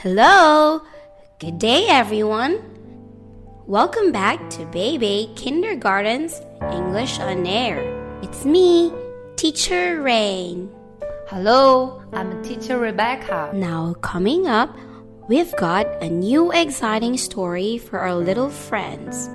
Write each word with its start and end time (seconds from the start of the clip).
Hello! 0.00 0.82
Good 1.38 1.58
day, 1.58 1.86
everyone! 1.88 2.60
Welcome 3.66 4.12
back 4.12 4.50
to 4.50 4.66
Baby 4.66 5.32
Kindergarten's 5.36 6.38
English 6.70 7.18
on 7.18 7.46
Air. 7.46 7.80
It's 8.20 8.44
me, 8.44 8.92
Teacher 9.36 10.02
Reign. 10.02 10.68
Hello, 11.28 12.02
I'm 12.12 12.42
Teacher 12.42 12.76
Rebecca. 12.76 13.50
Now, 13.54 13.94
coming 14.02 14.46
up, 14.46 14.76
we've 15.28 15.56
got 15.56 15.86
a 16.02 16.10
new 16.10 16.52
exciting 16.52 17.16
story 17.16 17.78
for 17.78 17.98
our 17.98 18.14
little 18.14 18.50
friends. 18.50 19.30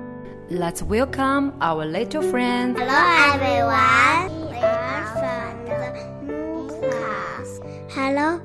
Let's 0.52 0.84
welcome 0.84 1.57
our 1.59 1.86
little 1.86 2.21
friends. 2.21 2.78
Hello 2.78 3.02
everyone. 3.34 4.52
We 4.52 4.57
are 4.57 5.05
from 5.18 5.66
the 5.66 6.32
new 6.32 6.68
class. 6.70 7.59
Hello, 7.89 8.39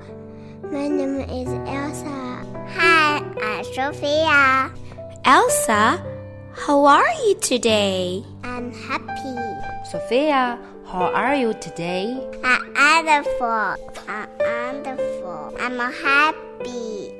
my 0.72 0.88
name 0.88 1.20
is 1.30 1.48
Elsa. 1.68 2.42
Hi, 2.74 3.22
I'm 3.40 3.64
Sophia. 3.64 4.70
Elsa, 5.24 6.02
how 6.54 6.84
are 6.84 7.12
you 7.24 7.36
today? 7.40 8.24
I'm 8.42 8.72
happy. 8.72 9.36
Sophia, 9.90 10.58
how 10.86 11.12
are 11.14 11.34
you 11.36 11.54
today? 11.54 12.18
I'm 12.42 12.74
wonderful. 12.74 13.76
I'm 14.08 14.28
wonderful. 14.40 15.54
I'm 15.60 15.78
happy. 15.78 17.14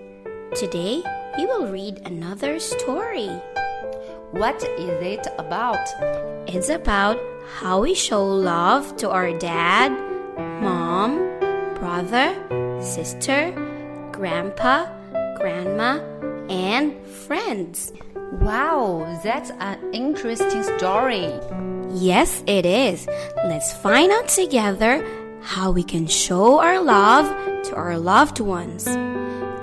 Today, 0.56 1.02
we 1.38 1.46
will 1.46 1.68
read 1.68 2.02
another 2.04 2.58
story. 2.58 3.30
What 4.32 4.62
is 4.78 5.02
it 5.02 5.26
about? 5.38 5.86
It's 6.48 6.68
about 6.68 7.18
how 7.60 7.80
we 7.80 7.94
show 7.94 8.24
love 8.24 8.96
to 8.96 9.10
our 9.10 9.32
dad, 9.38 9.92
mom, 10.60 11.18
brother, 11.78 12.34
sister, 12.80 13.52
grandpa, 14.12 14.86
grandma, 15.36 15.98
and 16.48 16.94
friends. 17.06 17.92
Wow, 18.40 19.20
that's 19.22 19.50
an 19.60 19.78
interesting 19.92 20.62
story. 20.62 21.32
Yes, 21.90 22.42
it 22.46 22.66
is. 22.66 23.06
Let's 23.36 23.72
find 23.76 24.10
out 24.12 24.28
together 24.28 25.04
how 25.42 25.70
we 25.70 25.82
can 25.82 26.06
show 26.06 26.60
our 26.60 26.82
love 26.82 27.26
to 27.64 27.76
our 27.76 27.98
loved 27.98 28.40
ones. 28.40 28.84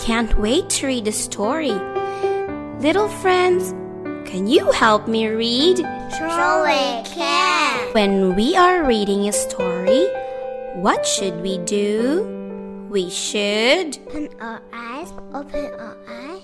Can't 0.01 0.37
wait 0.39 0.69
to 0.69 0.87
read 0.87 1.05
the 1.05 1.11
story. 1.11 1.73
Little 2.79 3.07
friends, 3.07 3.71
can 4.29 4.47
you 4.47 4.71
help 4.71 5.07
me 5.07 5.27
read? 5.27 5.77
Sure 6.17 6.63
we 6.63 7.03
can. 7.09 7.93
When 7.93 8.35
we 8.35 8.55
are 8.55 8.83
reading 8.83 9.27
a 9.27 9.33
story, 9.33 10.07
what 10.75 11.05
should 11.05 11.41
we 11.41 11.59
do? 11.59 12.42
We 12.93 13.09
should 13.09 13.97
Open 14.05 14.29
our 14.39 14.61
eyes. 14.71 15.09
Open 15.33 15.65
our 15.81 15.97
eyes. 16.07 16.43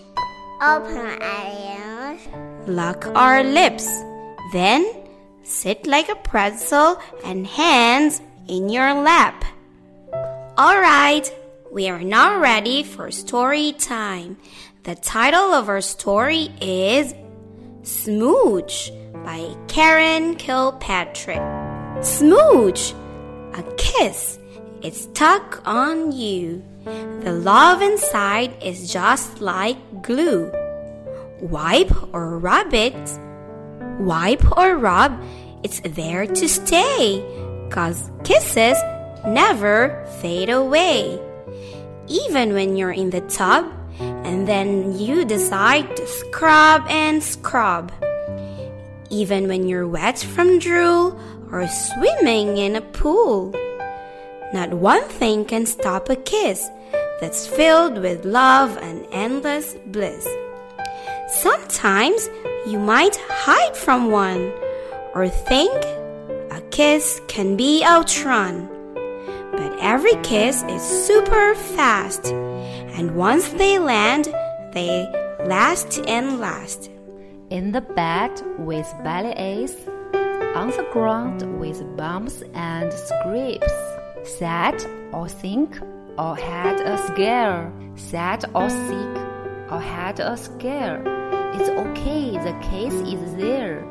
Open 0.59 0.97
our 0.97 1.21
eyes. 1.21 2.27
lock 2.65 3.05
our 3.13 3.43
lips. 3.43 3.85
Then 4.51 4.83
sit 5.43 5.85
like 5.85 6.09
a 6.09 6.15
pretzel 6.15 6.99
and 7.23 7.45
hands 7.45 8.23
in 8.47 8.67
your 8.69 8.95
lap. 8.95 9.45
All 10.57 10.81
right, 10.81 11.31
we 11.71 11.87
are 11.87 12.01
now 12.01 12.39
ready 12.39 12.81
for 12.81 13.11
story 13.11 13.73
time. 13.73 14.35
The 14.85 14.95
title 14.95 15.53
of 15.53 15.69
our 15.69 15.81
story 15.81 16.49
is 16.61 17.13
Smooch 17.83 18.91
by 19.23 19.55
Karen 19.67 20.33
Kilpatrick. 20.35 21.45
Smooch, 22.01 22.95
a 23.53 23.61
kiss. 23.77 24.38
It's 24.81 25.01
stuck 25.01 25.61
on 25.65 26.13
you. 26.13 26.63
The 26.85 27.33
love 27.33 27.81
inside 27.81 28.63
is 28.63 28.91
just 28.91 29.41
like 29.41 29.77
glue. 30.01 30.49
Wipe 31.41 31.91
or 32.13 32.39
rub 32.39 32.73
it. 32.73 32.95
Wipe 33.99 34.57
or 34.57 34.77
rub, 34.77 35.21
it's 35.63 35.81
there 35.81 36.25
to 36.25 36.47
stay. 36.47 37.19
Cause 37.69 38.09
kisses 38.23 38.77
never 39.27 40.05
fade 40.21 40.49
away. 40.49 41.19
Even 42.07 42.53
when 42.53 42.77
you're 42.77 42.95
in 42.95 43.09
the 43.09 43.21
tub 43.21 43.65
and 43.99 44.47
then 44.47 44.97
you 44.97 45.25
decide 45.25 45.97
to 45.97 46.07
scrub 46.07 46.85
and 46.87 47.21
scrub. 47.21 47.91
Even 49.09 49.49
when 49.49 49.67
you're 49.67 49.87
wet 49.87 50.19
from 50.19 50.57
drool 50.57 51.19
or 51.51 51.67
swimming 51.67 52.57
in 52.57 52.77
a 52.77 52.81
pool. 52.81 53.53
Not 54.51 54.73
one 54.73 55.03
thing 55.03 55.45
can 55.45 55.65
stop 55.67 56.09
a 56.09 56.15
kiss 56.15 56.69
that's 57.21 57.45
filled 57.45 57.99
with 57.99 58.25
love 58.25 58.77
and 58.77 59.05
endless 59.11 59.75
bliss. 59.85 60.27
Sometimes 61.27 62.27
you 62.65 62.79
might 62.79 63.15
hide 63.29 63.77
from 63.77 64.09
one 64.09 64.51
or 65.13 65.29
think 65.29 65.71
a 66.51 66.61
kiss 66.71 67.21
can 67.27 67.55
be 67.55 67.83
outrun. 67.85 68.67
But 69.51 69.77
every 69.79 70.15
kiss 70.23 70.63
is 70.63 70.81
super 70.81 71.53
fast, 71.53 72.25
and 72.27 73.15
once 73.15 73.49
they 73.49 73.77
land, 73.77 74.33
they 74.73 75.07
last 75.45 75.99
and 76.07 76.39
last. 76.39 76.89
In 77.49 77.71
the 77.71 77.81
bed 77.81 78.31
with 78.57 78.91
belly 79.03 79.33
aches, 79.37 79.75
on 80.55 80.69
the 80.71 80.87
ground 80.91 81.59
with 81.59 81.83
bumps 81.97 82.41
and 82.53 82.91
scrapes, 82.91 83.73
sad 84.23 84.85
or 85.11 85.27
think 85.27 85.79
or 86.17 86.35
had 86.35 86.79
a 86.81 86.97
scare, 87.07 87.71
sad 87.95 88.45
or 88.53 88.69
sick 88.69 89.15
or 89.71 89.79
had 89.79 90.19
a 90.19 90.35
scare. 90.35 91.01
It's 91.53 91.69
okay, 91.69 92.31
the 92.37 92.57
case 92.61 92.93
is 92.93 93.35
there, 93.35 93.81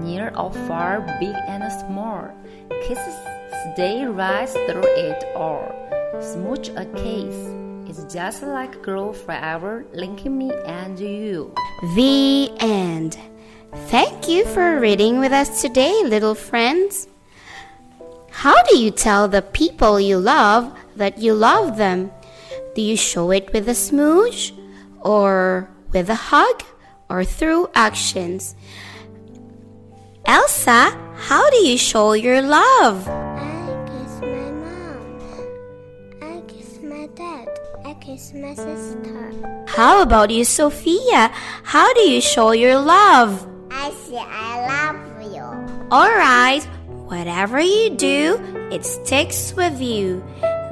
near 0.00 0.32
or 0.36 0.52
far, 0.66 1.00
big 1.20 1.34
and 1.46 1.64
small. 1.72 2.30
Kisses 2.82 3.14
stay 3.72 4.04
right 4.04 4.48
through 4.48 4.90
it 4.96 5.24
all. 5.34 5.66
Smooch 6.20 6.68
a 6.70 6.84
case. 6.96 7.54
It's 7.88 8.12
just 8.12 8.42
like 8.42 8.82
grow 8.82 9.12
forever, 9.12 9.86
linking 9.92 10.36
me 10.36 10.52
and 10.66 10.98
you. 10.98 11.54
The 11.94 12.50
end. 12.60 13.18
Thank 13.88 14.28
you 14.28 14.44
for 14.46 14.80
reading 14.80 15.20
with 15.20 15.32
us 15.32 15.62
today, 15.62 16.02
little 16.04 16.34
friends. 16.34 17.08
How 18.38 18.54
do 18.70 18.78
you 18.78 18.92
tell 18.92 19.26
the 19.26 19.42
people 19.42 19.98
you 19.98 20.16
love 20.16 20.70
that 20.94 21.18
you 21.18 21.34
love 21.34 21.76
them? 21.76 22.12
Do 22.76 22.82
you 22.82 22.96
show 22.96 23.32
it 23.32 23.52
with 23.52 23.68
a 23.68 23.74
smooch, 23.74 24.54
or 25.00 25.68
with 25.90 26.08
a 26.08 26.14
hug, 26.14 26.62
or 27.10 27.24
through 27.24 27.66
actions? 27.74 28.54
Elsa, 30.24 30.94
how 31.26 31.50
do 31.50 31.66
you 31.66 31.76
show 31.76 32.12
your 32.12 32.40
love? 32.40 33.08
I 33.10 33.74
kiss 33.90 34.22
my 34.22 34.50
mom. 34.62 35.02
I 36.22 36.38
kiss 36.46 36.78
my 36.78 37.10
dad. 37.18 37.48
I 37.84 37.94
kiss 37.94 38.32
my 38.34 38.54
sister. 38.54 39.34
How 39.66 40.00
about 40.00 40.30
you, 40.30 40.44
Sophia? 40.44 41.34
How 41.64 41.92
do 41.92 42.06
you 42.06 42.20
show 42.20 42.52
your 42.52 42.78
love? 42.78 43.48
I 43.72 43.90
say 44.06 44.22
I 44.22 44.62
love 44.70 45.02
you. 45.26 45.42
Alright, 45.90 46.68
whatever 47.08 47.58
you 47.58 47.90
do, 47.90 48.38
it 48.70 48.84
sticks 48.84 49.54
with 49.54 49.80
you. 49.80 50.22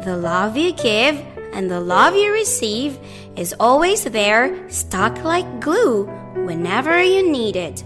The 0.05 0.17
love 0.17 0.57
you 0.57 0.73
give 0.73 1.17
and 1.53 1.71
the 1.71 1.81
love 1.81 2.15
you 2.15 2.31
receive 2.31 2.99
is 3.37 3.55
always 3.59 4.05
there, 4.05 4.53
stuck 4.69 5.25
like 5.25 5.61
glue, 5.61 6.05
whenever 6.45 7.03
you 7.03 7.31
need 7.31 7.57
it. 7.57 7.83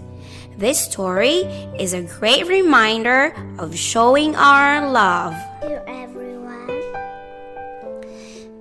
This 0.57 0.79
story 0.79 1.47
is 1.79 1.93
a 1.93 2.03
great 2.03 2.45
reminder 2.47 3.33
of 3.57 3.75
showing 3.75 4.35
our 4.35 4.91
love. 4.91 5.33
To 5.61 5.89
everyone. 5.89 6.67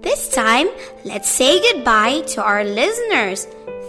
This 0.00 0.30
time, 0.30 0.68
let's 1.04 1.28
say 1.28 1.60
goodbye 1.72 2.22
to 2.34 2.42
our 2.42 2.64
listeners. 2.64 3.46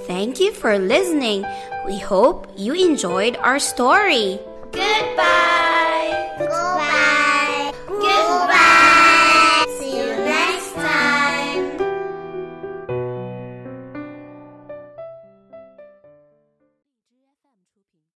Thank 0.07 0.39
you 0.39 0.51
for 0.51 0.79
listening. 0.79 1.45
We 1.85 1.99
hope 1.99 2.51
you 2.57 2.73
enjoyed 2.73 3.37
our 3.37 3.59
story. 3.59 4.39
Goodbye. 4.71 5.40